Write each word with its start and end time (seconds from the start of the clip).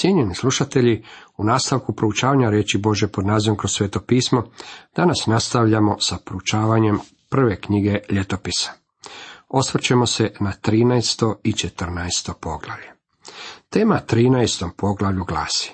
Cijenjeni 0.00 0.34
slušatelji, 0.34 1.04
u 1.36 1.44
nastavku 1.44 1.92
proučavanja 1.92 2.50
riječi 2.50 2.78
Bože 2.78 3.08
pod 3.08 3.26
nazivom 3.26 3.56
kroz 3.58 3.72
sveto 3.72 4.00
pismo, 4.00 4.44
danas 4.96 5.26
nastavljamo 5.26 5.96
sa 6.00 6.16
proučavanjem 6.24 6.98
prve 7.28 7.60
knjige 7.60 7.98
ljetopisa. 8.10 8.70
Osvrćemo 9.48 10.06
se 10.06 10.32
na 10.40 10.52
13. 10.62 11.34
i 11.44 11.52
14. 11.52 12.32
poglavlje. 12.40 12.92
Tema 13.70 14.00
13. 14.08 14.70
poglavlju 14.76 15.24
glasi 15.24 15.72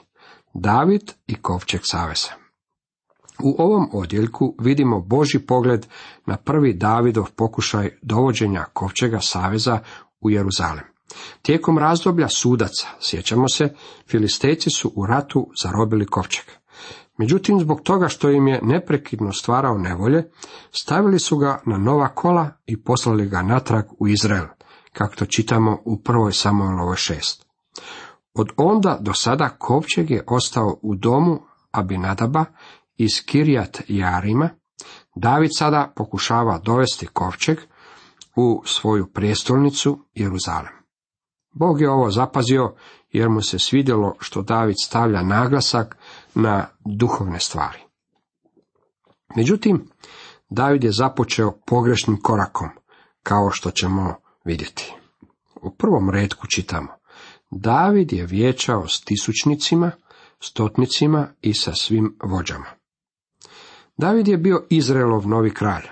David 0.55 1.13
i 1.27 1.35
kovčeg 1.35 1.81
saveza. 1.85 2.31
U 3.43 3.57
ovom 3.59 3.91
odjeljku 3.93 4.55
vidimo 4.59 5.01
Boži 5.01 5.39
pogled 5.39 5.87
na 6.27 6.37
prvi 6.37 6.73
Davidov 6.73 7.31
pokušaj 7.37 7.91
dovođenja 8.03 8.65
kovčega 8.73 9.21
saveza 9.21 9.79
u 10.21 10.31
Jeruzalem. 10.31 10.94
Tijekom 11.43 11.79
razdoblja 11.79 12.29
sudaca, 12.29 12.89
sjećamo 13.01 13.49
se, 13.49 13.75
filistejci 14.09 14.71
su 14.71 14.93
u 14.97 15.07
ratu 15.07 15.51
zarobili 15.63 16.07
kovčeg. 16.07 16.45
Međutim, 17.19 17.61
zbog 17.61 17.81
toga 17.81 18.09
što 18.09 18.31
im 18.31 18.49
je 18.49 18.61
neprekidno 18.63 19.33
stvarao 19.33 19.79
nevolje, 19.79 20.31
stavili 20.71 21.19
su 21.19 21.37
ga 21.37 21.63
na 21.67 21.79
nova 21.79 22.09
kola 22.09 22.51
i 22.67 22.83
poslali 22.83 23.29
ga 23.29 23.43
natrag 23.43 23.85
u 23.99 24.09
Izrael, 24.09 24.47
kako 24.93 25.17
to 25.17 25.27
čitamo 25.27 25.79
u 25.85 26.03
prvoj 26.03 26.33
Samuelovoj 26.33 26.97
šest. 26.97 27.47
Od 28.35 28.49
onda 28.57 28.99
do 29.01 29.13
sada 29.13 29.49
kovčeg 29.49 30.11
je 30.11 30.25
ostao 30.27 30.79
u 30.83 30.95
domu 30.95 31.41
Abinadaba 31.71 32.45
iz 32.97 33.25
Kirjat 33.27 33.81
Jarima. 33.89 34.51
David 35.15 35.51
sada 35.59 35.93
pokušava 35.97 36.59
dovesti 36.59 37.07
kovčeg 37.07 37.59
u 38.37 38.63
svoju 38.65 39.07
prijestolnicu 39.13 39.99
Jeruzalem. 40.15 40.74
Bog 41.55 41.81
je 41.81 41.91
ovo 41.91 42.11
zapazio 42.11 42.75
jer 43.13 43.29
mu 43.29 43.43
se 43.43 43.59
svidjelo 43.59 44.15
što 44.21 44.43
David 44.43 44.77
stavlja 44.85 45.23
naglasak 45.23 45.97
na 46.35 46.67
duhovne 46.85 47.41
stvari. 47.41 47.79
Međutim, 49.37 49.89
David 50.51 50.85
je 50.85 50.93
započeo 50.93 51.53
pogrešnim 51.67 52.21
korakom, 52.23 52.69
kao 53.23 53.51
što 53.51 53.71
ćemo 53.71 54.15
vidjeti. 54.45 54.95
U 55.63 55.71
prvom 55.71 56.11
redku 56.11 56.47
čitamo. 56.47 56.89
David 57.51 58.13
je 58.13 58.27
vječao 58.27 58.89
s 58.89 59.01
tisućnicima, 59.01 59.91
stotnicima 60.41 61.29
i 61.41 61.55
sa 61.55 61.75
svim 61.75 62.17
vođama. 62.23 62.67
David 63.97 64.29
je 64.29 64.39
bio 64.39 64.67
Izraelov 64.71 65.29
novi 65.29 65.55
kralj. 65.55 65.85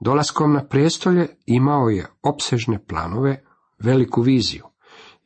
Dolaskom 0.00 0.52
na 0.52 0.64
prijestolje 0.64 1.28
imao 1.46 1.88
je 1.88 2.06
opsežne 2.22 2.84
planove, 2.86 3.44
veliku 3.78 4.22
viziju 4.22 4.67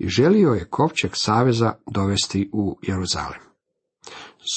i 0.02 0.08
želio 0.08 0.50
je 0.50 0.64
kovčeg 0.64 1.10
saveza 1.14 1.72
dovesti 1.86 2.50
u 2.52 2.78
Jeruzalem. 2.82 3.40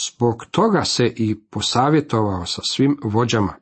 Zbog 0.05 0.45
toga 0.51 0.83
se 0.83 1.13
i 1.15 1.41
posavjetovao 1.49 2.45
sa 2.45 2.61
svim 2.63 2.97
vođama. 3.03 3.53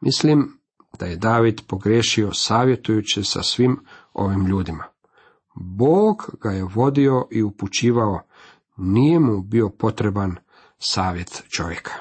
Mislim 0.00 0.58
da 0.98 1.06
je 1.06 1.16
David 1.16 1.60
pogriješio 1.68 2.32
savjetujući 2.32 3.24
sa 3.24 3.42
svim 3.42 3.80
ovim 4.12 4.46
ljudima. 4.46 4.84
Bog 5.54 6.30
ga 6.42 6.50
je 6.50 6.64
vodio 6.64 7.26
i 7.30 7.42
upućivao, 7.42 8.20
nije 8.76 9.20
mu 9.20 9.40
bio 9.40 9.68
potreban 9.68 10.36
savjet 10.78 11.42
čovjeka. 11.56 11.92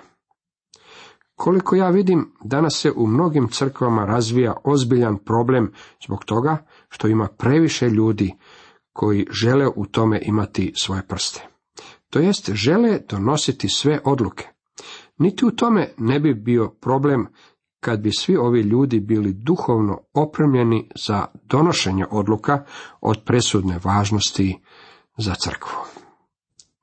Koliko 1.35 1.75
ja 1.75 1.89
vidim, 1.89 2.31
danas 2.43 2.73
se 2.81 2.91
u 2.91 3.07
mnogim 3.07 3.47
crkvama 3.47 4.05
razvija 4.05 4.55
ozbiljan 4.63 5.17
problem 5.17 5.71
zbog 6.05 6.25
toga 6.25 6.57
što 6.89 7.07
ima 7.07 7.27
previše 7.27 7.89
ljudi 7.89 8.35
koji 8.93 9.27
žele 9.31 9.67
u 9.75 9.85
tome 9.85 10.21
imati 10.21 10.73
svoje 10.75 11.07
prste. 11.07 11.47
To 12.09 12.19
jest, 12.19 12.49
žele 12.53 12.99
donositi 13.09 13.69
sve 13.69 13.99
odluke. 14.05 14.47
Niti 15.17 15.45
u 15.45 15.51
tome 15.51 15.93
ne 15.97 16.19
bi 16.19 16.33
bio 16.33 16.69
problem 16.81 17.27
kad 17.79 17.99
bi 17.99 18.11
svi 18.11 18.37
ovi 18.37 18.61
ljudi 18.61 18.99
bili 18.99 19.33
duhovno 19.33 19.99
opremljeni 20.13 20.89
za 20.95 21.25
donošenje 21.43 22.05
odluka 22.11 22.65
od 23.01 23.23
presudne 23.25 23.79
važnosti 23.83 24.59
za 25.17 25.35
crkvu. 25.35 25.71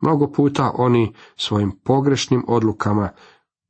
Mnogo 0.00 0.32
puta 0.32 0.72
oni 0.74 1.14
svojim 1.36 1.80
pogrešnim 1.84 2.44
odlukama 2.48 3.10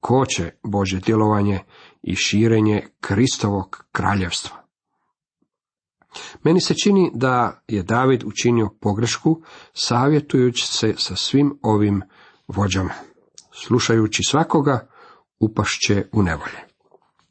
koče 0.00 0.50
Bože 0.62 1.00
djelovanje 1.00 1.60
i 2.02 2.14
širenje 2.14 2.86
Kristovog 3.00 3.84
kraljevstva. 3.92 4.65
Meni 6.42 6.60
se 6.60 6.74
čini 6.74 7.10
da 7.14 7.60
je 7.68 7.82
David 7.82 8.24
učinio 8.24 8.68
pogrešku 8.80 9.42
savjetujući 9.72 10.66
se 10.66 10.94
sa 10.96 11.16
svim 11.16 11.58
ovim 11.62 12.02
vođama. 12.48 12.92
Slušajući 13.52 14.22
svakoga, 14.22 14.88
upašće 15.40 16.08
u 16.12 16.22
nevolje. 16.22 16.66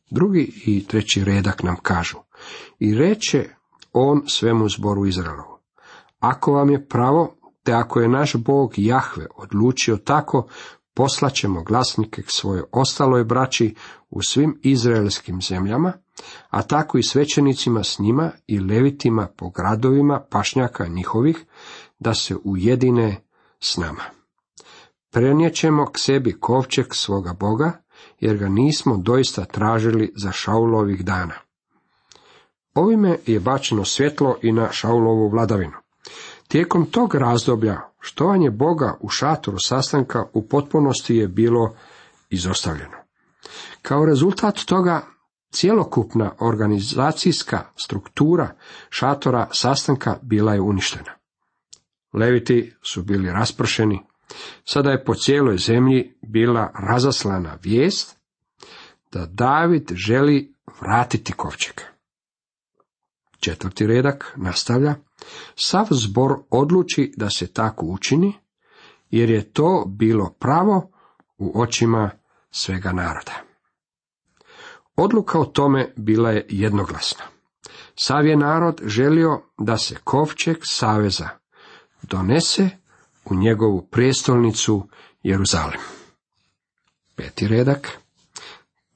Drugi 0.09 0.61
i 0.65 0.85
treći 0.87 1.23
redak 1.23 1.63
nam 1.63 1.75
kažu. 1.81 2.17
I 2.79 2.95
reče 2.95 3.49
on 3.93 4.23
svemu 4.27 4.69
zboru 4.69 5.05
Izraelovu. 5.05 5.57
Ako 6.19 6.51
vam 6.51 6.69
je 6.69 6.87
pravo, 6.87 7.35
te 7.63 7.73
ako 7.73 7.99
je 7.99 8.09
naš 8.09 8.35
Bog 8.35 8.73
Jahve 8.77 9.25
odlučio 9.35 9.97
tako, 9.97 10.47
poslaćemo 10.93 11.63
glasnike 11.63 12.21
k 12.21 12.31
svojoj 12.31 12.63
ostaloj 12.71 13.23
braći 13.23 13.75
u 14.09 14.21
svim 14.21 14.59
izraelskim 14.63 15.41
zemljama, 15.41 15.93
a 16.49 16.61
tako 16.61 16.97
i 16.97 17.03
svećenicima 17.03 17.83
s 17.83 17.99
njima 17.99 18.31
i 18.47 18.59
levitima 18.59 19.27
po 19.37 19.49
gradovima 19.49 20.25
pašnjaka 20.29 20.87
njihovih, 20.87 21.45
da 21.99 22.13
se 22.13 22.35
ujedine 22.43 23.21
s 23.59 23.77
nama. 23.77 24.03
Prenijećemo 25.11 25.85
k 25.85 25.99
sebi 25.99 26.39
kovčeg 26.39 26.85
svoga 26.91 27.33
Boga, 27.33 27.71
jer 28.19 28.37
ga 28.37 28.47
nismo 28.47 28.97
doista 28.97 29.45
tražili 29.45 30.13
za 30.15 30.31
Šaulovih 30.31 31.05
dana. 31.05 31.33
Ovime 32.73 33.17
je 33.25 33.39
bačeno 33.39 33.85
svjetlo 33.85 34.37
i 34.41 34.51
na 34.51 34.71
Šaulovu 34.71 35.29
vladavinu. 35.29 35.77
Tijekom 36.47 36.85
tog 36.85 37.15
razdoblja 37.15 37.81
štovanje 37.99 38.51
Boga 38.51 38.97
u 39.01 39.09
šatoru 39.09 39.57
sastanka 39.59 40.25
u 40.33 40.47
potpunosti 40.47 41.15
je 41.15 41.27
bilo 41.27 41.75
izostavljeno. 42.29 42.97
Kao 43.81 44.05
rezultat 44.05 44.59
toga 44.65 45.01
cjelokupna 45.55 46.31
organizacijska 46.39 47.63
struktura 47.75 48.55
šatora 48.89 49.47
sastanka 49.51 50.17
bila 50.21 50.53
je 50.53 50.61
uništena. 50.61 51.11
Leviti 52.13 52.73
su 52.81 53.03
bili 53.03 53.31
raspršeni, 53.31 54.01
sada 54.63 54.91
je 54.91 55.05
po 55.05 55.13
cijeloj 55.15 55.57
zemlji 55.57 56.13
bila 56.21 56.71
razaslana 56.89 57.57
vijest 57.63 58.17
da 59.11 59.25
David 59.25 59.91
želi 59.93 60.55
vratiti 60.81 61.33
kovčeg. 61.33 61.81
Četvrti 63.39 63.87
redak 63.87 64.33
nastavlja, 64.35 64.95
sav 65.55 65.87
zbor 65.91 66.39
odluči 66.49 67.13
da 67.17 67.29
se 67.29 67.53
tako 67.53 67.85
učini, 67.85 68.33
jer 69.09 69.29
je 69.29 69.53
to 69.53 69.85
bilo 69.87 70.35
pravo 70.39 70.91
u 71.37 71.61
očima 71.61 72.11
svega 72.51 72.91
naroda. 72.91 73.54
Odluka 74.95 75.39
o 75.39 75.45
tome 75.45 75.93
bila 75.95 76.31
je 76.31 76.45
jednoglasna. 76.49 77.23
Sav 77.95 78.25
je 78.25 78.35
narod 78.35 78.81
želio 78.85 79.41
da 79.57 79.77
se 79.77 79.95
kovčeg 80.03 80.57
saveza 80.61 81.29
donese 82.01 82.69
u 83.25 83.35
njegovu 83.35 83.87
prijestolnicu 83.91 84.87
Jeruzalem. 85.23 85.79
Peti 87.15 87.47
redak. 87.47 87.97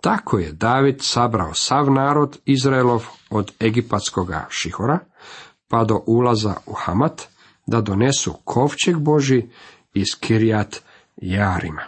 Tako 0.01 0.39
je 0.39 0.51
David 0.51 0.95
sabrao 1.01 1.53
sav 1.53 1.91
narod 1.91 2.39
Izraelov 2.45 3.05
od 3.29 3.51
egipatskoga 3.59 4.47
šihora 4.49 4.99
pa 5.67 5.83
do 5.83 6.03
ulaza 6.07 6.55
u 6.65 6.73
Hamat 6.73 7.27
da 7.67 7.81
donesu 7.81 8.33
kovčeg 8.43 8.97
Boži 8.97 9.49
iz 9.93 10.07
Kirjat 10.19 10.81
Jarima. 11.15 11.83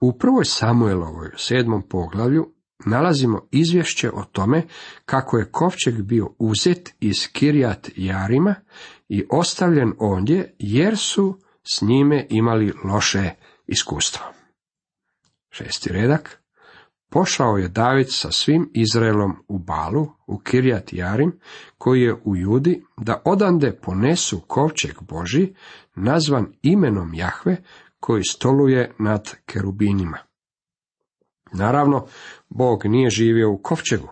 U 0.00 0.18
prvoj 0.18 0.44
Samuelovoj 0.44 1.30
sedmom 1.36 1.82
poglavlju 1.88 2.52
nalazimo 2.86 3.48
izvješće 3.50 4.10
o 4.10 4.24
tome 4.24 4.62
kako 5.04 5.38
je 5.38 5.50
kovčeg 5.50 6.02
bio 6.02 6.28
uzet 6.38 6.94
iz 7.00 7.28
Kirjat 7.32 7.90
Jarima 7.96 8.54
i 9.08 9.24
ostavljen 9.30 9.92
ondje 9.98 10.54
jer 10.58 10.98
su 10.98 11.38
s 11.64 11.82
njime 11.82 12.26
imali 12.30 12.72
loše 12.84 13.30
iskustvo. 13.66 14.24
Šesti 15.50 15.92
redak. 15.92 16.42
Pošao 17.10 17.56
je 17.56 17.68
David 17.68 18.06
sa 18.10 18.30
svim 18.30 18.70
Izraelom 18.74 19.36
u 19.48 19.58
Balu, 19.58 20.08
u 20.26 20.38
Kirjat 20.38 20.92
Jarim, 20.92 21.40
koji 21.78 22.00
je 22.00 22.14
u 22.24 22.36
Judi, 22.36 22.84
da 22.96 23.22
odande 23.24 23.72
ponesu 23.82 24.40
kovčeg 24.40 24.94
Boži, 25.00 25.54
nazvan 25.94 26.52
imenom 26.62 27.14
Jahve, 27.14 27.56
koji 28.00 28.24
stoluje 28.24 28.94
nad 28.98 29.30
kerubinima. 29.46 30.18
Naravno, 31.52 32.06
Bog 32.48 32.84
nije 32.84 33.10
živio 33.10 33.50
u 33.50 33.58
kovčegu, 33.58 34.08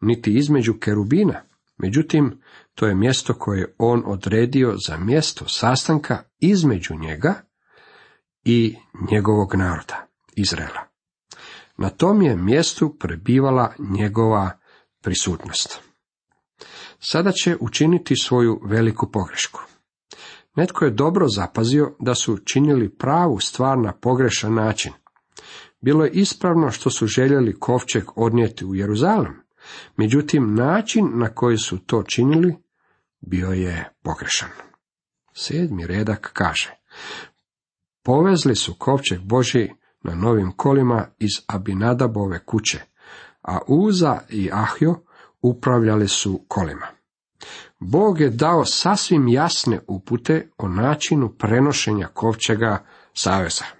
niti 0.00 0.34
između 0.38 0.74
kerubina, 0.74 1.42
međutim, 1.76 2.40
to 2.74 2.86
je 2.86 2.94
mjesto 2.94 3.34
koje 3.34 3.58
je 3.58 3.74
on 3.78 4.02
odredio 4.06 4.74
za 4.86 4.96
mjesto 4.96 5.48
sastanka 5.48 6.22
između 6.40 6.94
njega 6.94 7.34
i 8.44 8.76
njegovog 9.10 9.54
naroda, 9.54 10.06
Izraela. 10.36 10.88
Na 11.76 11.90
tom 11.90 12.22
je 12.22 12.36
mjestu 12.36 12.96
prebivala 12.98 13.74
njegova 13.78 14.50
prisutnost. 15.02 15.80
Sada 17.00 17.32
će 17.32 17.56
učiniti 17.60 18.14
svoju 18.16 18.60
veliku 18.64 19.10
pogrešku. 19.12 19.60
Netko 20.56 20.84
je 20.84 20.90
dobro 20.90 21.28
zapazio 21.28 21.96
da 22.00 22.14
su 22.14 22.38
činili 22.38 22.88
pravu 22.88 23.40
stvar 23.40 23.78
na 23.78 23.92
pogrešan 23.92 24.54
način. 24.54 24.92
Bilo 25.80 26.04
je 26.04 26.10
ispravno 26.10 26.70
što 26.70 26.90
su 26.90 27.06
željeli 27.06 27.58
kovčeg 27.58 28.04
odnijeti 28.16 28.64
u 28.64 28.74
Jeruzalem, 28.74 29.42
međutim 29.96 30.54
način 30.54 31.10
na 31.14 31.28
koji 31.28 31.58
su 31.58 31.78
to 31.78 32.02
činili 32.02 32.56
bio 33.20 33.48
je 33.48 33.92
pogrešan. 34.02 34.50
Sedmi 35.34 35.86
redak 35.86 36.30
kaže, 36.32 36.74
povezli 38.02 38.56
su 38.56 38.74
kovčeg 38.78 39.20
Boži 39.20 39.68
na 40.02 40.14
novim 40.14 40.52
kolima 40.52 41.06
iz 41.18 41.32
Abinadabove 41.46 42.44
kuće, 42.44 42.80
a 43.42 43.58
Uza 43.66 44.20
i 44.28 44.50
Ahjo 44.52 44.94
upravljali 45.42 46.08
su 46.08 46.44
kolima. 46.48 46.86
Bog 47.78 48.20
je 48.20 48.30
dao 48.30 48.64
sasvim 48.64 49.28
jasne 49.28 49.80
upute 49.86 50.50
o 50.58 50.68
načinu 50.68 51.28
prenošenja 51.28 52.06
kovčega 52.06 52.84
saveza. 53.12 53.77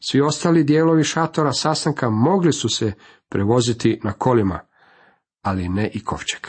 Svi 0.00 0.20
ostali 0.20 0.64
dijelovi 0.64 1.04
šatora 1.04 1.52
sastanka 1.52 2.10
mogli 2.10 2.52
su 2.52 2.68
se 2.68 2.92
prevoziti 3.28 4.00
na 4.04 4.12
kolima, 4.12 4.60
ali 5.42 5.68
ne 5.68 5.90
i 5.94 6.04
kovčeg. 6.04 6.46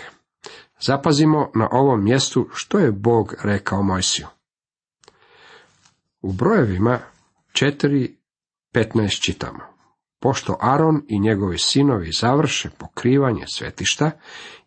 Zapazimo 0.80 1.52
na 1.56 1.68
ovom 1.72 2.04
mjestu 2.04 2.48
što 2.54 2.80
je 2.80 2.92
Bog 2.92 3.36
rekao 3.44 3.84
Mojsiju. 3.84 4.28
U 6.22 6.34
brojevima 6.34 7.00
4.15 7.54 9.26
čitamo. 9.26 9.60
Pošto 10.20 10.58
Aron 10.62 11.02
i 11.08 11.20
njegovi 11.20 11.58
sinovi 11.58 12.12
završe 12.12 12.70
pokrivanje 12.78 13.46
svetišta 13.48 14.12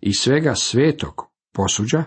i 0.00 0.14
svega 0.14 0.54
svetog 0.54 1.26
posuđa, 1.52 2.04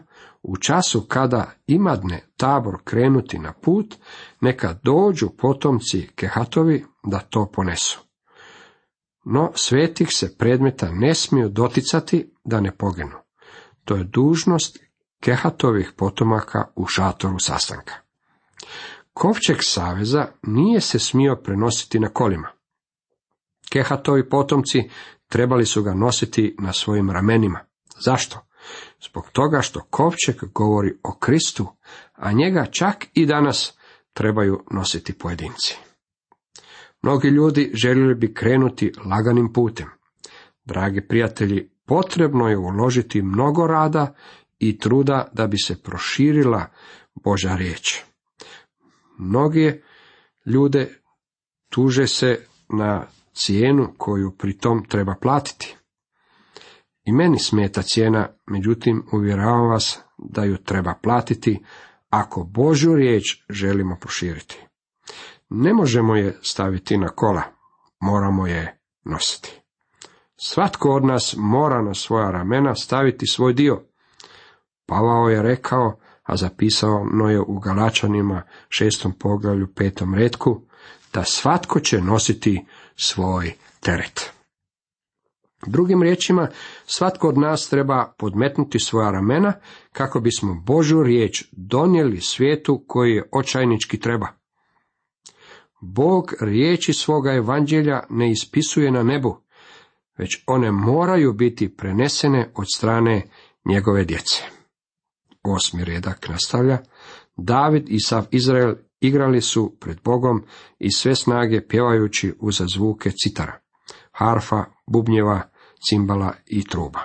u 0.47 0.57
času 0.57 1.05
kada 1.07 1.51
imadne 1.67 2.23
tabor 2.37 2.77
krenuti 2.83 3.39
na 3.39 3.53
put, 3.53 3.95
neka 4.41 4.75
dođu 4.83 5.29
potomci 5.37 6.09
Kehatovi 6.15 6.85
da 7.03 7.19
to 7.19 7.51
ponesu. 7.53 7.99
No 9.25 9.51
svetih 9.55 10.07
se 10.11 10.37
predmeta 10.37 10.91
ne 10.91 11.15
smiju 11.15 11.49
doticati 11.49 12.33
da 12.45 12.59
ne 12.61 12.71
poginu. 12.77 13.17
To 13.85 13.95
je 13.95 14.03
dužnost 14.03 14.79
Kehatovih 15.19 15.91
potomaka 15.97 16.67
u 16.75 16.85
šatoru 16.85 17.39
sastanka. 17.39 17.93
Kovčeg 19.13 19.57
saveza 19.61 20.27
nije 20.43 20.81
se 20.81 20.99
smio 20.99 21.35
prenositi 21.35 21.99
na 21.99 22.09
kolima. 22.09 22.47
Kehatovi 23.69 24.29
potomci 24.29 24.89
trebali 25.27 25.65
su 25.65 25.83
ga 25.83 25.93
nositi 25.93 26.55
na 26.59 26.73
svojim 26.73 27.11
ramenima. 27.11 27.59
Zašto? 27.99 28.46
Zbog 29.05 29.29
toga 29.31 29.61
što 29.61 29.81
kovčeg 29.89 30.35
govori 30.53 30.97
o 31.03 31.17
Kristu, 31.19 31.67
a 32.13 32.31
njega 32.31 32.65
čak 32.71 33.05
i 33.13 33.25
danas 33.25 33.77
trebaju 34.13 34.63
nositi 34.71 35.13
pojedinci. 35.13 35.77
Mnogi 37.01 37.27
ljudi 37.27 37.71
željeli 37.73 38.15
bi 38.15 38.33
krenuti 38.33 38.91
laganim 39.05 39.53
putem. 39.53 39.87
Dragi 40.65 41.01
prijatelji, 41.07 41.69
potrebno 41.85 42.47
je 42.47 42.57
uložiti 42.57 43.21
mnogo 43.21 43.67
rada 43.67 44.13
i 44.59 44.79
truda 44.79 45.27
da 45.33 45.47
bi 45.47 45.57
se 45.57 45.81
proširila 45.83 46.65
Boža 47.23 47.55
riječ. 47.55 48.03
Mnogi 49.17 49.81
ljude 50.45 50.99
tuže 51.69 52.07
se 52.07 52.45
na 52.69 53.07
cijenu 53.33 53.93
koju 53.97 54.31
pritom 54.37 54.85
treba 54.85 55.15
platiti. 55.21 55.76
I 57.07 57.11
meni 57.11 57.39
smeta 57.39 57.81
cijena, 57.81 58.27
međutim 58.45 59.03
uvjeravam 59.11 59.69
vas 59.69 59.99
da 60.17 60.43
ju 60.43 60.57
treba 60.57 60.93
platiti 61.03 61.63
ako 62.09 62.43
Božju 62.43 62.95
riječ 62.95 63.43
želimo 63.49 63.97
proširiti. 63.99 64.65
Ne 65.49 65.73
možemo 65.73 66.15
je 66.15 66.39
staviti 66.41 66.97
na 66.97 67.07
kola, 67.07 67.41
moramo 67.99 68.47
je 68.47 68.79
nositi. 69.03 69.61
Svatko 70.35 70.89
od 70.89 71.05
nas 71.05 71.35
mora 71.37 71.81
na 71.81 71.93
svoja 71.93 72.31
ramena 72.31 72.75
staviti 72.75 73.27
svoj 73.27 73.53
dio. 73.53 73.83
Pavao 74.85 75.29
je 75.29 75.41
rekao, 75.41 75.99
a 76.23 76.37
zapisao 76.37 77.05
no 77.13 77.29
je 77.29 77.41
u 77.41 77.59
Galačanima 77.59 78.41
šestom 78.69 79.11
poglavlju 79.19 79.67
petom 79.75 80.15
redku, 80.15 80.61
da 81.13 81.23
svatko 81.23 81.79
će 81.79 82.01
nositi 82.01 82.65
svoj 82.95 83.53
teret. 83.79 84.36
Drugim 85.67 86.03
riječima, 86.03 86.49
svatko 86.85 87.29
od 87.29 87.37
nas 87.37 87.69
treba 87.69 88.13
podmetnuti 88.17 88.79
svoja 88.79 89.11
ramena 89.11 89.53
kako 89.91 90.19
bismo 90.19 90.61
Božu 90.65 91.03
riječ 91.03 91.43
donijeli 91.51 92.21
svijetu 92.21 92.83
koji 92.87 93.11
je 93.11 93.29
očajnički 93.31 93.99
treba. 93.99 94.27
Bog 95.81 96.33
riječi 96.41 96.93
svoga 96.93 97.33
evanđelja 97.33 98.03
ne 98.09 98.31
ispisuje 98.31 98.91
na 98.91 99.03
nebu, 99.03 99.37
već 100.17 100.43
one 100.47 100.71
moraju 100.71 101.33
biti 101.33 101.75
prenesene 101.75 102.51
od 102.55 102.65
strane 102.75 103.29
njegove 103.65 104.05
djece. 104.05 104.43
Osmi 105.43 105.83
redak 105.83 106.29
nastavlja, 106.29 106.77
David 107.35 107.89
i 107.89 107.99
sav 107.99 108.25
Izrael 108.31 108.75
igrali 108.99 109.41
su 109.41 109.77
pred 109.79 109.97
Bogom 110.03 110.43
i 110.79 110.91
sve 110.91 111.15
snage 111.15 111.67
pjevajući 111.67 112.33
uza 112.39 112.65
zvuke 112.67 113.11
citara, 113.11 113.59
harfa, 114.11 114.65
bubnjeva, 114.87 115.49
cimbala 115.89 116.33
i 116.45 116.63
truba. 116.63 116.99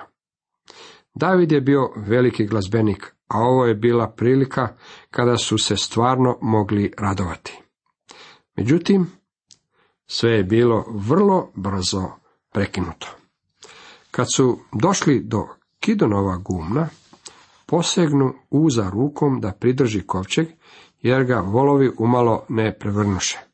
David 1.15 1.51
je 1.51 1.61
bio 1.61 1.89
veliki 1.95 2.45
glazbenik, 2.45 3.15
a 3.27 3.39
ovo 3.39 3.65
je 3.65 3.75
bila 3.75 4.09
prilika 4.09 4.75
kada 5.11 5.37
su 5.37 5.57
se 5.57 5.77
stvarno 5.77 6.37
mogli 6.41 6.93
radovati. 6.97 7.61
Međutim, 8.55 9.07
sve 10.05 10.31
je 10.31 10.43
bilo 10.43 10.85
vrlo 10.89 11.51
brzo 11.55 12.09
prekinuto. 12.51 13.07
Kad 14.11 14.25
su 14.33 14.59
došli 14.71 15.23
do 15.23 15.47
Kidonova 15.79 16.37
gumna, 16.37 16.89
posegnu 17.65 18.33
uza 18.49 18.89
rukom 18.89 19.41
da 19.41 19.51
pridrži 19.51 20.01
kovčeg, 20.01 20.47
jer 21.01 21.23
ga 21.23 21.39
volovi 21.39 21.91
umalo 21.97 22.45
ne 22.49 22.77
prevrnuše. 22.79 23.52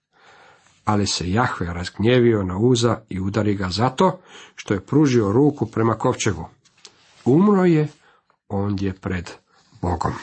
Ali 0.90 1.08
se 1.08 1.32
Jahve 1.32 1.74
razgnjevio 1.74 2.44
na 2.44 2.58
uza 2.58 3.02
i 3.10 3.20
udari 3.20 3.56
ga 3.56 3.70
zato 3.70 4.20
što 4.56 4.74
je 4.74 4.86
pružio 4.86 5.32
ruku 5.32 5.66
prema 5.66 5.98
kovčegu. 5.98 6.46
Umro 7.26 7.66
je 7.66 7.88
ondje 8.48 8.94
pred 8.94 9.32
Bogom. 9.82 10.14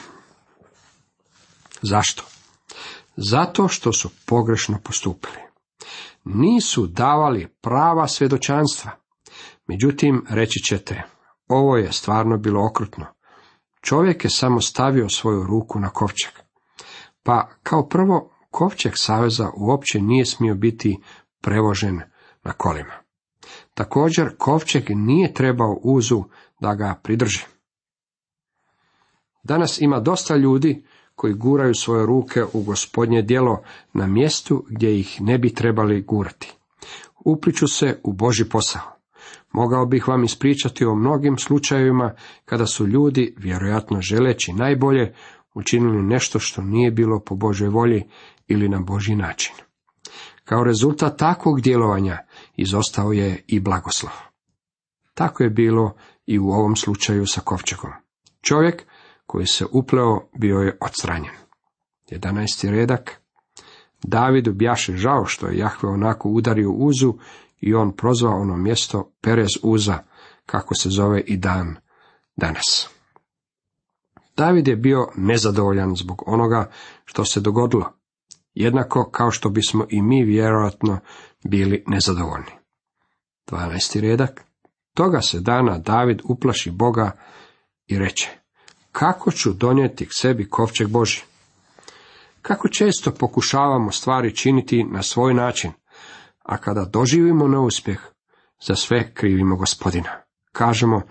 Zašto? 1.81 2.23
Zato 3.15 3.67
što 3.67 3.93
su 3.93 4.09
pogrešno 4.25 4.79
postupili 4.83 5.47
nisu 6.23 6.87
davali 6.87 7.47
prava 7.61 8.07
svjedočanstva. 8.07 8.91
Međutim, 9.67 10.25
reći 10.29 10.59
ćete, 10.59 11.03
ovo 11.47 11.77
je 11.77 11.91
stvarno 11.91 12.37
bilo 12.37 12.65
okrutno. 12.65 13.05
Čovjek 13.81 14.23
je 14.23 14.29
samo 14.29 14.61
stavio 14.61 15.09
svoju 15.09 15.43
ruku 15.43 15.79
na 15.79 15.89
kovčeg. 15.89 16.31
Pa, 17.23 17.49
kao 17.63 17.87
prvo, 17.87 18.36
kovčeg 18.51 18.91
saveza 18.95 19.49
uopće 19.57 20.01
nije 20.01 20.25
smio 20.25 20.55
biti 20.55 20.99
prevožen 21.41 22.01
na 22.43 22.53
kolima. 22.53 22.93
Također, 23.73 24.37
kovčeg 24.37 24.83
nije 24.89 25.33
trebao 25.33 25.79
uzu 25.83 26.23
da 26.61 26.75
ga 26.75 26.99
pridrži. 27.03 27.45
Danas 29.43 29.81
ima 29.81 29.99
dosta 29.99 30.35
ljudi 30.35 30.85
koji 31.15 31.33
guraju 31.33 31.73
svoje 31.73 32.05
ruke 32.05 32.43
u 32.53 32.63
gospodnje 32.63 33.21
djelo 33.21 33.63
na 33.93 34.07
mjestu 34.07 34.65
gdje 34.69 34.99
ih 34.99 35.21
ne 35.21 35.37
bi 35.37 35.53
trebali 35.53 36.01
gurati. 36.01 36.53
Upliču 37.25 37.67
se 37.67 37.99
u 38.03 38.13
Boži 38.13 38.49
posao. 38.49 38.97
Mogao 39.51 39.85
bih 39.85 40.07
vam 40.07 40.23
ispričati 40.23 40.85
o 40.85 40.95
mnogim 40.95 41.37
slučajevima 41.37 42.13
kada 42.45 42.65
su 42.65 42.87
ljudi, 42.87 43.35
vjerojatno 43.37 44.01
želeći 44.01 44.53
najbolje, 44.53 45.13
učinili 45.57 46.03
nešto 46.03 46.39
što 46.39 46.61
nije 46.61 46.91
bilo 46.91 47.19
po 47.19 47.35
Božoj 47.35 47.69
volji 47.69 48.03
ili 48.47 48.69
na 48.69 48.79
Boži 48.79 49.15
način. 49.15 49.55
Kao 50.43 50.63
rezultat 50.63 51.17
takvog 51.17 51.61
djelovanja 51.61 52.17
izostao 52.55 53.11
je 53.11 53.43
i 53.47 53.59
blagoslov. 53.59 54.13
Tako 55.13 55.43
je 55.43 55.49
bilo 55.49 55.95
i 56.25 56.39
u 56.39 56.49
ovom 56.49 56.75
slučaju 56.75 57.27
sa 57.27 57.41
kovčegom. 57.41 57.91
Čovjek 58.41 58.83
koji 59.25 59.45
se 59.45 59.65
upleo 59.71 60.19
bio 60.39 60.57
je 60.57 60.77
odstranjen. 60.81 61.33
11. 62.11 62.69
redak 62.69 63.21
Davidu 64.03 64.53
bjaše 64.53 64.97
žao 64.97 65.25
što 65.25 65.47
je 65.47 65.57
Jahve 65.57 65.89
onako 65.89 66.29
udario 66.29 66.71
uzu 66.71 67.13
i 67.61 67.73
on 67.73 67.95
prozvao 67.95 68.41
ono 68.41 68.57
mjesto 68.57 69.11
Perez 69.21 69.49
uza, 69.63 69.97
kako 70.45 70.75
se 70.75 70.89
zove 70.89 71.21
i 71.21 71.37
dan 71.37 71.75
danas. 72.35 72.96
David 74.37 74.67
je 74.67 74.75
bio 74.75 75.07
nezadovoljan 75.15 75.95
zbog 75.95 76.23
onoga 76.25 76.69
što 77.05 77.25
se 77.25 77.39
dogodilo, 77.39 77.93
jednako 78.53 79.09
kao 79.11 79.31
što 79.31 79.49
bismo 79.49 79.85
i 79.89 80.01
mi 80.01 80.23
vjerojatno 80.23 80.99
bili 81.43 81.83
nezadovoljni. 81.87 82.51
12. 83.51 84.01
redak. 84.01 84.43
Toga 84.93 85.21
se 85.21 85.39
dana 85.39 85.77
David 85.77 86.21
uplaši 86.23 86.71
Boga 86.71 87.11
i 87.87 87.99
reče, 87.99 88.29
kako 88.91 89.31
ću 89.31 89.53
donijeti 89.53 90.05
k 90.05 90.09
sebi 90.11 90.49
kovčeg 90.49 90.87
Boži? 90.87 91.21
Kako 92.41 92.67
često 92.67 93.11
pokušavamo 93.11 93.91
stvari 93.91 94.35
činiti 94.35 94.83
na 94.83 95.03
svoj 95.03 95.33
način, 95.33 95.71
a 96.43 96.57
kada 96.57 96.85
doživimo 96.85 97.47
neuspjeh, 97.47 97.99
za 98.67 98.75
sve 98.75 99.13
krivimo 99.13 99.55
gospodina. 99.55 100.09
Kažemo, 100.51 101.01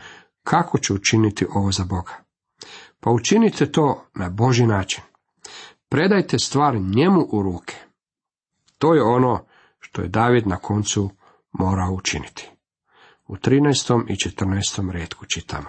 kako 0.42 0.78
ću 0.78 0.95
učiniti 0.95 1.47
ovo 1.54 1.73
za 1.73 1.85
Boga? 1.85 2.25
Pa 3.06 3.12
učinite 3.12 3.72
to 3.72 4.04
na 4.14 4.30
Boži 4.30 4.66
način. 4.66 5.04
Predajte 5.88 6.38
stvar 6.38 6.75
njemu 6.75 7.28
u 7.32 7.42
ruke. 7.42 7.75
To 8.78 8.94
je 8.94 9.02
ono 9.02 9.44
što 9.78 10.02
je 10.02 10.08
David 10.08 10.46
na 10.46 10.56
koncu 10.56 11.10
morao 11.52 11.92
učiniti. 11.92 12.50
U 13.26 13.36
13. 13.36 14.04
i 14.08 14.14
14. 14.14 14.90
redku 14.90 15.26
čitamo. 15.26 15.66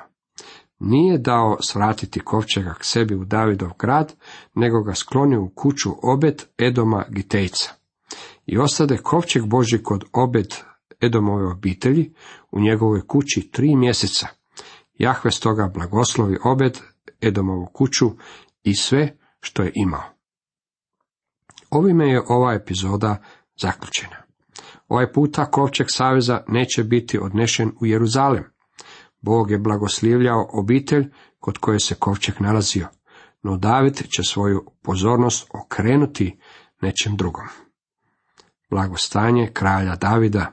Nije 0.80 1.18
dao 1.18 1.58
svratiti 1.62 2.20
kovčega 2.20 2.74
k 2.74 2.84
sebi 2.84 3.16
u 3.16 3.26
Davidov 3.26 3.72
grad, 3.80 4.16
nego 4.54 4.84
ga 4.84 4.94
sklonio 4.94 5.42
u 5.42 5.50
kuću 5.50 5.90
obed 6.04 6.44
Edoma 6.58 7.06
Gitejca. 7.10 7.72
I 8.46 8.58
ostade 8.58 8.98
kovčeg 8.98 9.46
Boži 9.46 9.84
kod 9.84 10.04
obed 10.14 10.48
Edomove 11.02 11.52
obitelji 11.52 12.14
u 12.52 12.60
njegovoj 12.60 13.08
kući 13.08 13.50
tri 13.52 13.76
mjeseca. 13.76 14.28
Jahve 14.94 15.32
stoga 15.32 15.72
blagoslovi 15.74 16.38
obed 16.44 16.80
Edomovu 17.22 17.66
kuću 17.74 18.06
i 18.64 18.76
sve 18.76 19.18
što 19.40 19.64
je 19.64 19.72
imao. 19.76 20.04
Ovime 21.70 22.10
je 22.10 22.22
ova 22.28 22.54
epizoda 22.54 23.24
zaključena. 23.62 24.18
Ovaj 24.88 25.12
puta 25.12 25.52
kovčeg 25.52 25.88
saveza 25.90 26.44
neće 26.48 26.84
biti 26.84 27.20
odnešen 27.20 27.72
u 27.82 27.86
Jeruzalem. 27.86 28.44
Bog 29.22 29.52
je 29.52 29.58
blagoslivljao 29.58 30.50
obitelj 30.54 31.12
kod 31.40 31.58
koje 31.58 31.80
se 31.80 31.96
kovčeg 31.96 32.36
nalazio, 32.40 32.88
no 33.44 33.58
David 33.58 33.96
će 33.96 34.24
svoju 34.24 34.66
pozornost 34.82 35.48
okrenuti 35.54 36.40
nečem 36.82 37.16
drugom. 37.16 37.46
Blagostanje 38.70 39.50
kralja 39.54 39.96
Davida 39.96 40.52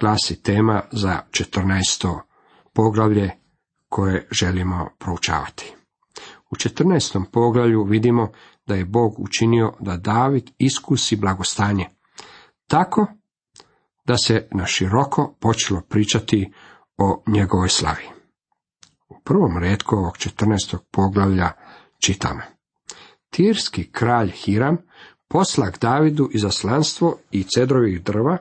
glasi 0.00 0.42
tema 0.42 0.82
za 0.92 1.20
14. 1.30 2.20
poglavlje 2.72 3.30
koje 3.96 4.26
želimo 4.30 4.88
proučavati. 4.98 5.74
U 6.50 6.54
14. 6.54 7.24
poglavlju 7.32 7.84
vidimo 7.84 8.32
da 8.66 8.74
je 8.74 8.84
Bog 8.84 9.14
učinio 9.18 9.72
da 9.80 9.96
David 9.96 10.50
iskusi 10.58 11.16
blagostanje, 11.16 11.88
tako 12.66 13.06
da 14.04 14.16
se 14.16 14.48
na 14.50 14.66
široko 14.66 15.34
počelo 15.40 15.80
pričati 15.88 16.52
o 16.98 17.22
njegovoj 17.26 17.68
slavi. 17.68 18.04
U 19.08 19.14
prvom 19.24 19.58
redku 19.58 19.96
ovog 19.96 20.14
14. 20.16 20.76
poglavlja 20.90 21.52
čitamo. 21.98 22.42
Tirski 23.30 23.90
kralj 23.92 24.30
Hiram 24.30 24.76
poslak 25.28 25.78
Davidu 25.78 26.28
izaslanstvo 26.32 27.18
i 27.30 27.42
cedrovih 27.42 28.02
drva, 28.02 28.38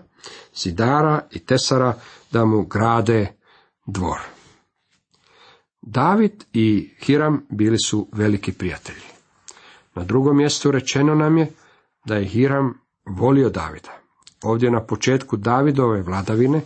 zidara 0.55 1.27
i 1.31 1.39
tesara 1.39 1.93
da 2.31 2.45
mu 2.45 2.65
grade 2.65 3.33
dvor. 3.85 4.34
David 5.85 6.43
i 6.53 6.95
Hiram 6.99 7.45
bili 7.49 7.77
su 7.85 8.09
veliki 8.13 8.53
prijatelji. 8.53 9.05
Na 9.95 10.03
drugom 10.03 10.37
mjestu 10.37 10.71
rečeno 10.71 11.15
nam 11.15 11.37
je 11.37 11.51
da 12.05 12.15
je 12.15 12.25
Hiram 12.25 12.73
volio 13.05 13.49
Davida. 13.49 13.99
Ovdje 14.43 14.71
na 14.71 14.83
početku 14.83 15.37
Davidove 15.37 16.01
vladavine 16.01 16.61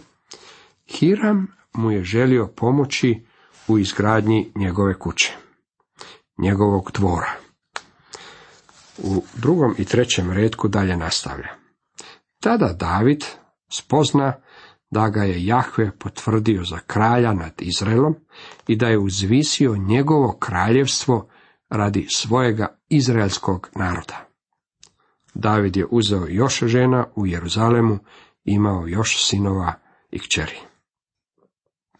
Hiram 0.87 1.47
mu 1.73 1.91
je 1.91 2.03
želio 2.03 2.47
pomoći 2.47 3.25
u 3.67 3.79
izgradnji 3.79 4.51
njegove 4.55 4.99
kuće, 4.99 5.33
njegovog 6.37 6.91
dvora. 6.93 7.31
U 8.97 9.23
drugom 9.35 9.75
i 9.77 9.85
trećem 9.85 10.31
redku 10.31 10.67
dalje 10.67 10.97
nastavlja. 10.97 11.49
Tada 12.41 12.73
David 12.73 13.25
spozna 13.71 14.33
da 14.91 15.09
ga 15.09 15.23
je 15.23 15.45
Jahve 15.45 15.91
potvrdio 15.99 16.63
za 16.63 16.79
kralja 16.87 17.33
nad 17.33 17.53
Izraelom 17.57 18.15
i 18.67 18.75
da 18.75 18.87
je 18.87 18.99
uzvisio 18.99 19.75
njegovo 19.75 20.37
kraljevstvo 20.39 21.29
radi 21.69 22.07
svojega 22.09 22.77
izraelskog 22.89 23.69
naroda. 23.75 24.25
David 25.33 25.77
je 25.77 25.85
uzeo 25.91 26.25
još 26.27 26.63
žena 26.63 27.05
u 27.15 27.27
Jeruzalemu, 27.27 27.99
imao 28.43 28.87
još 28.87 29.27
sinova 29.27 29.73
i 30.11 30.19
kćeri. 30.19 30.59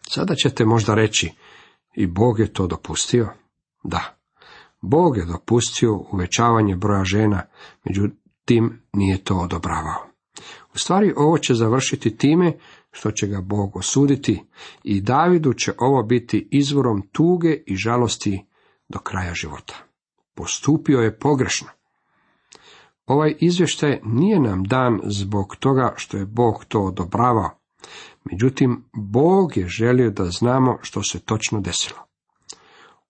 Sada 0.08 0.34
ćete 0.34 0.64
možda 0.64 0.94
reći, 0.94 1.32
i 1.94 2.06
Bog 2.06 2.38
je 2.38 2.52
to 2.52 2.66
dopustio? 2.66 3.28
Da, 3.82 4.18
Bog 4.80 5.16
je 5.16 5.24
dopustio 5.24 5.96
uvećavanje 6.12 6.76
broja 6.76 7.04
žena, 7.04 7.42
međutim 7.84 8.82
nije 8.92 9.24
to 9.24 9.36
odobravao. 9.36 10.09
U 10.74 10.78
stvari 10.78 11.12
ovo 11.16 11.38
će 11.38 11.54
završiti 11.54 12.16
time 12.16 12.52
što 12.92 13.10
će 13.10 13.26
ga 13.26 13.40
Bog 13.40 13.76
osuditi 13.76 14.44
i 14.84 15.00
Davidu 15.00 15.52
će 15.52 15.72
ovo 15.78 16.02
biti 16.02 16.48
izvorom 16.50 17.02
tuge 17.12 17.62
i 17.66 17.76
žalosti 17.76 18.46
do 18.88 18.98
kraja 18.98 19.34
života. 19.34 19.74
Postupio 20.34 20.98
je 20.98 21.18
pogrešno. 21.18 21.68
Ovaj 23.06 23.34
izvještaj 23.38 24.00
nije 24.04 24.40
nam 24.40 24.64
dan 24.64 25.00
zbog 25.04 25.56
toga 25.56 25.94
što 25.96 26.16
je 26.16 26.26
Bog 26.26 26.64
to 26.68 26.80
odobravao. 26.80 27.50
Međutim, 28.24 28.84
Bog 28.92 29.56
je 29.56 29.68
želio 29.68 30.10
da 30.10 30.24
znamo 30.24 30.78
što 30.82 31.02
se 31.02 31.20
točno 31.20 31.60
desilo. 31.60 31.98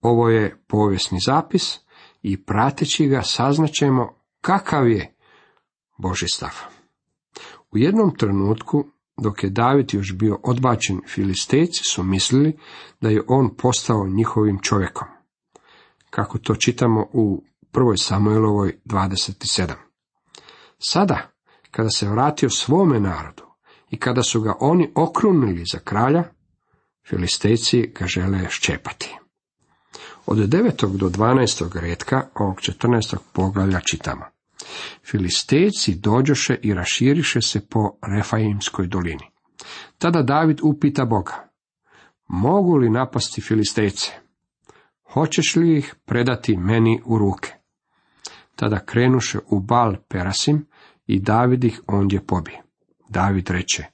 Ovo 0.01 0.29
je 0.29 0.63
povijesni 0.67 1.17
zapis 1.25 1.79
i 2.21 2.43
prateći 2.43 3.07
ga 3.07 3.21
saznaćemo 3.21 4.15
kakav 4.41 4.89
je 4.89 5.15
Boži 5.97 6.27
stav. 6.27 6.70
U 7.71 7.77
jednom 7.77 8.15
trenutku, 8.15 8.85
dok 9.21 9.43
je 9.43 9.49
David 9.49 9.93
još 9.93 10.13
bio 10.13 10.39
odbačen, 10.43 11.01
filistejci 11.07 11.83
su 11.83 12.03
mislili 12.03 12.57
da 13.01 13.09
je 13.09 13.23
on 13.27 13.55
postao 13.57 14.07
njihovim 14.07 14.59
čovjekom. 14.61 15.07
Kako 16.09 16.37
to 16.37 16.55
čitamo 16.55 17.07
u 17.13 17.43
1. 17.73 18.03
Samuelovoj 18.03 18.79
27. 18.85 19.73
Sada, 20.79 21.31
kada 21.71 21.89
se 21.89 22.09
vratio 22.09 22.49
svome 22.49 22.99
narodu 22.99 23.43
i 23.89 23.97
kada 23.97 24.23
su 24.23 24.41
ga 24.41 24.53
oni 24.59 24.91
okrunili 24.95 25.63
za 25.71 25.79
kralja, 25.79 26.23
filistejci 27.07 27.91
ga 27.99 28.05
žele 28.07 28.49
ščepati. 28.49 29.15
Od 30.25 30.37
9. 30.37 30.97
do 30.97 31.09
12. 31.09 31.79
redka 31.79 32.27
ovog 32.35 32.57
14. 32.57 33.17
poglavlja 33.33 33.79
čitamo. 33.79 34.25
Filistejci 35.05 35.95
dođoše 35.95 36.55
i 36.61 36.73
raširiše 36.73 37.41
se 37.41 37.67
po 37.67 37.97
Refaimskoj 38.15 38.87
dolini. 38.87 39.31
Tada 39.97 40.21
David 40.21 40.59
upita 40.63 41.05
Boga, 41.05 41.49
mogu 42.27 42.77
li 42.77 42.89
napasti 42.89 43.41
Filistejce? 43.41 44.11
Hoćeš 45.13 45.55
li 45.55 45.77
ih 45.77 45.95
predati 46.05 46.57
meni 46.57 47.01
u 47.05 47.17
ruke? 47.17 47.53
Tada 48.55 48.85
krenuše 48.85 49.39
u 49.49 49.59
Bal 49.59 49.95
Perasim 50.07 50.65
i 51.05 51.19
David 51.19 51.63
ih 51.63 51.81
ondje 51.87 52.25
pobi. 52.25 52.57
David 53.09 53.49
reče, 53.49 53.85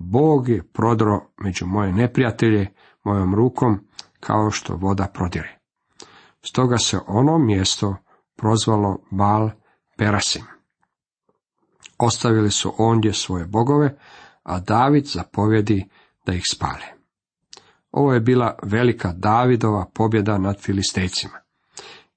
Bog 0.00 0.48
je 0.48 0.62
prodro 0.72 1.20
među 1.36 1.66
moje 1.66 1.92
neprijatelje 1.92 2.72
mojom 3.04 3.34
rukom 3.34 3.78
kao 4.20 4.50
što 4.50 4.76
voda 4.76 5.06
prodire. 5.14 5.58
Stoga 6.48 6.78
se 6.78 6.98
ono 7.06 7.38
mjesto 7.38 7.96
prozvalo 8.36 8.98
Bal 9.10 9.50
Perasim. 9.98 10.42
Ostavili 11.98 12.50
su 12.50 12.74
ondje 12.78 13.12
svoje 13.12 13.44
bogove, 13.44 13.98
a 14.42 14.60
David 14.60 15.06
zapovjedi 15.06 15.88
da 16.26 16.32
ih 16.34 16.42
spale. 16.50 16.86
Ovo 17.90 18.12
je 18.12 18.20
bila 18.20 18.58
velika 18.62 19.12
Davidova 19.12 19.86
pobjeda 19.94 20.38
nad 20.38 20.60
Filistejcima. 20.60 21.38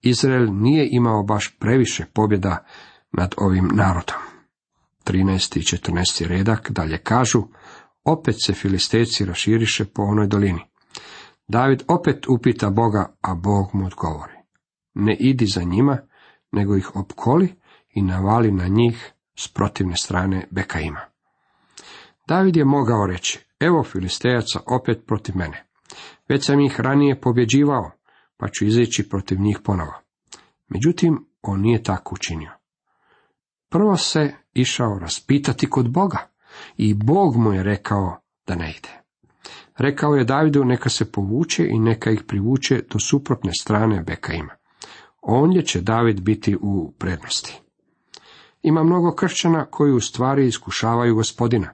Izrael 0.01 0.47
nije 0.53 0.88
imao 0.91 1.23
baš 1.23 1.57
previše 1.59 2.05
pobjeda 2.13 2.65
nad 3.11 3.35
ovim 3.38 3.69
narodom. 3.73 4.17
13. 5.05 5.57
i 5.57 5.77
14. 5.77 6.27
redak 6.27 6.71
dalje 6.71 6.97
kažu, 6.97 7.43
opet 8.03 8.35
se 8.45 8.53
Filistejci 8.53 9.25
raširiše 9.25 9.85
po 9.85 10.01
onoj 10.01 10.27
dolini. 10.27 10.61
David 11.47 11.83
opet 11.88 12.27
upita 12.27 12.69
Boga, 12.69 13.15
a 13.21 13.35
Bog 13.35 13.69
mu 13.73 13.85
odgovori. 13.85 14.33
Ne 14.93 15.17
idi 15.19 15.45
za 15.45 15.63
njima, 15.63 15.97
nego 16.51 16.77
ih 16.77 16.95
opkoli 16.95 17.61
i 17.93 18.01
navali 18.01 18.51
na 18.51 18.67
njih 18.67 19.13
s 19.36 19.48
protivne 19.48 19.95
strane 19.95 20.48
Bekaima. 20.51 21.00
David 22.27 22.57
je 22.57 22.65
mogao 22.65 23.05
reći, 23.07 23.39
evo 23.60 23.83
Filistejaca 23.83 24.60
opet 24.67 25.05
protiv 25.07 25.36
mene. 25.38 25.65
Već 26.29 26.45
sam 26.45 26.60
ih 26.60 26.79
ranije 26.79 27.21
pobjeđivao, 27.21 27.91
pa 28.38 28.48
ću 28.48 28.65
izaći 28.65 29.10
protiv 29.10 29.39
njih 29.39 29.60
ponovo. 29.63 29.93
Međutim, 30.67 31.25
on 31.41 31.62
nije 31.62 31.83
tako 31.83 32.15
učinio. 32.15 32.51
Prvo 33.69 33.98
se 33.98 34.33
išao 34.53 35.00
raspitati 35.00 35.69
kod 35.69 35.91
Boga 35.91 36.29
i 36.77 36.93
Bog 36.93 37.36
mu 37.36 37.53
je 37.53 37.63
rekao 37.63 38.17
da 38.48 38.55
ne 38.55 38.69
ide. 38.77 39.01
Rekao 39.77 40.15
je 40.15 40.24
Davidu 40.24 40.63
neka 40.65 40.89
se 40.89 41.12
povuče 41.12 41.67
i 41.67 41.79
neka 41.79 42.12
ih 42.12 42.24
privuče 42.27 42.81
do 42.89 43.00
suprotne 43.00 43.51
strane 43.62 44.03
Bekaima. 44.03 44.55
Ondje 45.21 45.65
će 45.65 45.81
David 45.81 46.21
biti 46.21 46.57
u 46.62 46.93
prednosti. 47.00 47.61
Ima 48.62 48.84
mnogo 48.84 49.15
kršćana 49.15 49.65
koji 49.65 49.94
u 49.94 50.00
stvari 50.00 50.48
iskušavaju 50.48 51.15
gospodina. 51.15 51.74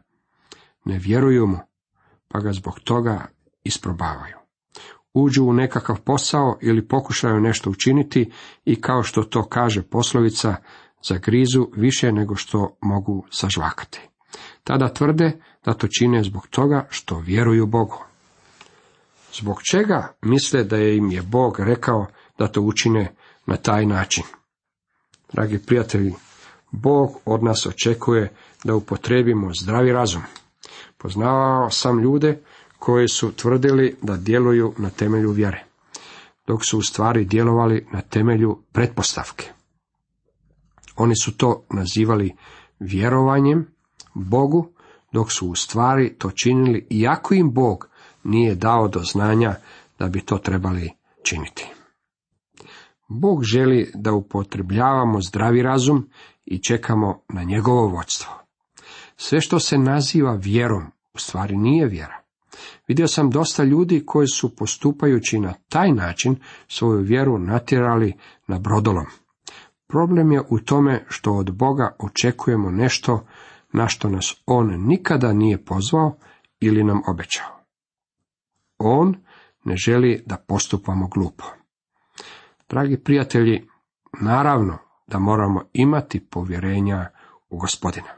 Ne 0.85 0.97
vjeruju 0.97 1.47
mu, 1.47 1.57
pa 2.27 2.39
ga 2.39 2.51
zbog 2.51 2.79
toga 2.79 3.25
isprobavaju. 3.63 4.35
Uđu 5.13 5.43
u 5.43 5.53
nekakav 5.53 6.01
posao 6.01 6.57
ili 6.61 6.87
pokušaju 6.87 7.39
nešto 7.39 7.69
učiniti 7.69 8.31
i 8.65 8.81
kao 8.81 9.03
što 9.03 9.23
to 9.23 9.43
kaže 9.43 9.81
poslovica, 9.81 10.55
zagrizu 11.07 11.67
više 11.75 12.11
nego 12.11 12.35
što 12.35 12.77
mogu 12.81 13.25
sažvakati. 13.29 14.01
Tada 14.63 14.93
tvrde 14.93 15.39
da 15.65 15.73
to 15.73 15.87
čine 15.87 16.23
zbog 16.23 16.47
toga 16.47 16.87
što 16.89 17.19
vjeruju 17.19 17.65
Bogu. 17.65 18.03
Zbog 19.33 19.61
čega 19.71 20.13
misle 20.21 20.63
da 20.63 20.77
je 20.77 20.97
im 20.97 21.11
je 21.11 21.21
Bog 21.21 21.59
rekao 21.59 22.05
da 22.37 22.47
to 22.47 22.61
učine 22.61 23.15
na 23.45 23.57
taj 23.57 23.85
način? 23.85 24.23
Dragi 25.33 25.59
prijatelji, 25.59 26.13
Bog 26.71 27.09
od 27.25 27.43
nas 27.43 27.65
očekuje 27.65 28.33
da 28.63 28.75
upotrebimo 28.75 29.53
zdravi 29.53 29.91
razum. 29.91 30.21
Poznavao 30.97 31.69
sam 31.69 31.99
ljude 31.99 32.41
koji 32.79 33.07
su 33.07 33.31
tvrdili 33.31 33.95
da 34.01 34.17
djeluju 34.17 34.73
na 34.77 34.89
temelju 34.89 35.31
vjere, 35.31 35.63
dok 36.47 36.65
su 36.65 36.77
u 36.77 36.81
stvari 36.81 37.25
djelovali 37.25 37.87
na 37.91 38.01
temelju 38.01 38.59
pretpostavke. 38.71 39.51
Oni 40.95 41.15
su 41.15 41.37
to 41.37 41.65
nazivali 41.69 42.35
vjerovanjem 42.79 43.67
Bogu, 44.13 44.69
dok 45.11 45.31
su 45.31 45.47
u 45.47 45.55
stvari 45.55 46.15
to 46.17 46.31
činili 46.31 46.87
iako 46.89 47.33
im 47.33 47.53
Bog 47.53 47.89
nije 48.23 48.55
dao 48.55 48.87
do 48.87 48.99
znanja 48.99 49.55
da 49.99 50.07
bi 50.07 50.21
to 50.21 50.37
trebali 50.37 50.91
činiti. 51.23 51.76
Bog 53.07 53.43
želi 53.43 53.91
da 53.95 54.13
upotrebljavamo 54.13 55.21
zdravi 55.21 55.61
razum 55.61 56.09
i 56.45 56.59
čekamo 56.59 57.21
na 57.29 57.43
njegovo 57.43 57.87
vodstvo. 57.87 58.33
Sve 59.15 59.41
što 59.41 59.59
se 59.59 59.77
naziva 59.77 60.35
vjerom, 60.35 60.83
u 61.13 61.17
stvari 61.17 61.57
nije 61.57 61.87
vjera. 61.87 62.21
Vidio 62.87 63.07
sam 63.07 63.29
dosta 63.29 63.63
ljudi 63.63 64.03
koji 64.05 64.27
su 64.27 64.55
postupajući 64.55 65.39
na 65.39 65.53
taj 65.69 65.91
način 65.91 66.35
svoju 66.67 67.01
vjeru 67.01 67.37
natjerali 67.37 68.13
na 68.47 68.59
brodolom. 68.59 69.05
Problem 69.87 70.31
je 70.31 70.41
u 70.49 70.59
tome 70.59 71.05
što 71.07 71.33
od 71.33 71.51
Boga 71.51 71.95
očekujemo 71.99 72.71
nešto 72.71 73.25
na 73.73 73.87
što 73.87 74.09
nas 74.09 74.35
On 74.45 74.87
nikada 74.87 75.33
nije 75.33 75.65
pozvao 75.65 76.17
ili 76.59 76.83
nam 76.83 77.01
obećao. 77.07 77.59
On 78.77 79.15
ne 79.63 79.75
želi 79.75 80.23
da 80.25 80.37
postupamo 80.47 81.07
glupo. 81.07 81.56
Dragi 82.69 82.97
prijatelji, 83.03 83.67
naravno 84.21 84.77
da 85.07 85.19
moramo 85.19 85.63
imati 85.73 86.19
povjerenja 86.19 87.09
u 87.49 87.57
gospodina. 87.57 88.09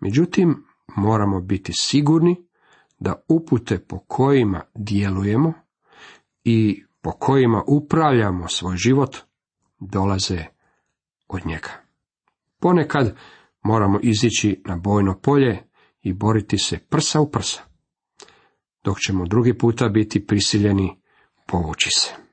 Međutim, 0.00 0.64
moramo 0.96 1.40
biti 1.40 1.72
sigurni 1.72 2.48
da 2.98 3.22
upute 3.28 3.78
po 3.78 3.98
kojima 3.98 4.62
djelujemo 4.74 5.52
i 6.44 6.84
po 7.00 7.10
kojima 7.10 7.62
upravljamo 7.66 8.48
svoj 8.48 8.76
život 8.76 9.16
dolaze 9.80 10.44
od 11.28 11.46
njega. 11.46 11.70
Ponekad 12.60 13.16
moramo 13.62 13.98
izići 14.02 14.62
na 14.66 14.76
bojno 14.76 15.18
polje 15.20 15.68
i 16.02 16.12
boriti 16.12 16.58
se 16.58 16.78
prsa 16.78 17.20
u 17.20 17.30
prsa, 17.30 17.62
dok 18.84 18.98
ćemo 19.00 19.26
drugi 19.26 19.58
puta 19.58 19.88
biti 19.88 20.26
prisiljeni 20.26 21.00
povući 21.46 21.90
se. 21.90 22.27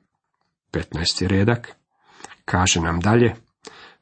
15. 0.72 1.26
redak 1.26 1.76
kaže 2.44 2.80
nam 2.80 3.00
dalje, 3.00 3.34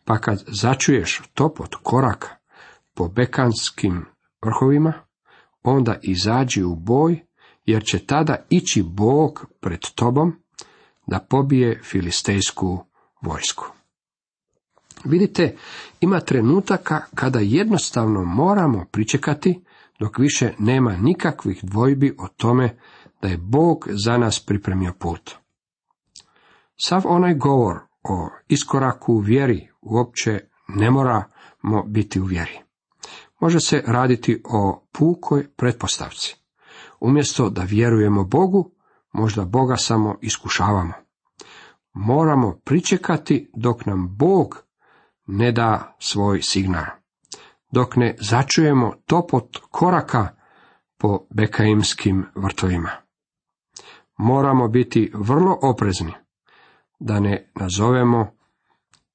pa 0.05 0.19
kad 0.19 0.45
začuješ 0.47 1.23
topot 1.35 1.75
koraka 1.83 2.29
po 2.95 3.09
bekanskim 3.09 4.05
vrhovima, 4.45 4.93
onda 5.63 5.97
izađi 6.03 6.63
u 6.63 6.77
boj, 6.77 7.21
jer 7.65 7.85
će 7.85 8.07
tada 8.07 8.37
ići 8.51 8.83
Bog 8.83 9.47
pred 9.61 9.81
tobom 9.95 10.33
da 11.07 11.27
pobije 11.31 11.81
filistejsku 11.85 12.85
vojsku. 13.23 13.67
Vidite, 15.05 15.57
ima 16.01 16.21
trenutaka 16.21 17.01
kada 17.15 17.39
jednostavno 17.39 18.25
moramo 18.25 18.87
pričekati 18.93 19.65
dok 19.99 20.19
više 20.19 20.53
nema 20.59 20.97
nikakvih 20.97 21.61
dvojbi 21.63 22.15
o 22.19 22.29
tome 22.29 22.77
da 23.23 23.29
je 23.29 23.37
Bog 23.37 23.89
za 23.91 24.19
nas 24.19 24.41
pripremio 24.47 24.93
put. 24.99 25.44
Sav 26.77 27.03
onaj 27.05 27.35
govor 27.35 27.81
o 28.03 28.31
iskoraku 28.49 29.13
u 29.13 29.19
vjeri 29.19 29.69
uopće 29.81 30.41
ne 30.69 30.91
moramo 30.91 31.83
biti 31.87 32.21
u 32.21 32.25
vjeri. 32.25 32.61
Može 33.41 33.61
se 33.61 33.83
raditi 33.87 34.43
o 34.45 34.87
pukoj 34.93 35.49
pretpostavci. 35.57 36.37
Umjesto 37.01 37.51
da 37.51 37.63
vjerujemo 37.63 38.25
Bogu, 38.25 38.71
možda 39.13 39.45
Boga 39.45 39.77
samo 39.77 40.19
iskušavamo. 40.21 40.93
Moramo 41.93 42.61
pričekati 42.65 43.51
dok 43.57 43.87
nam 43.87 44.17
Bog 44.17 44.65
ne 45.27 45.53
da 45.53 45.97
svoj 45.99 46.43
signal. 46.43 46.85
Dok 47.71 47.97
ne 47.97 48.17
začujemo 48.21 48.93
topot 49.07 49.59
koraka 49.71 50.29
po 50.99 51.27
bekaimskim 51.35 52.27
vrtovima. 52.35 52.91
Moramo 54.17 54.69
biti 54.69 55.13
vrlo 55.15 55.59
oprezni 55.63 56.24
da 57.05 57.21
ne 57.21 57.51
nazovemo 57.55 58.33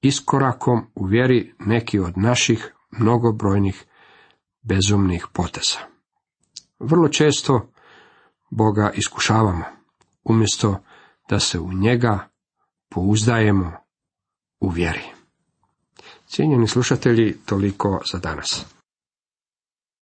iskorakom 0.02 0.82
u 0.96 1.06
vjeri 1.06 1.54
neki 1.60 2.00
od 2.00 2.18
naših 2.18 2.74
mnogobrojnih 2.92 3.86
bezumnih 4.62 5.28
poteza. 5.34 5.80
Vrlo 6.80 7.08
često 7.08 7.72
Boga 8.50 8.92
iskušavamo, 8.96 9.64
umjesto 10.24 10.80
da 11.30 11.40
se 11.40 11.60
u 11.60 11.74
njega 11.74 12.30
pouzdajemo 12.90 13.72
u 14.60 14.70
vjeri. 14.70 15.04
Cijenjeni 16.28 16.68
slušatelji, 16.68 17.38
toliko 17.46 18.02
za 18.12 18.20
danas. 18.20 18.66